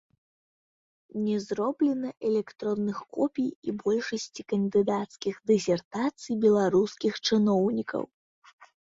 [1.23, 8.03] Не зроблена электронных копій і большасці кандыдацкіх дысертацый беларускіх чыноўнікаў.